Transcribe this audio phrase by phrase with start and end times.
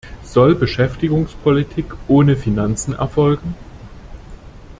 [0.23, 3.53] Soll Beschäftigungspolitik ohne Finanzen erfolgen?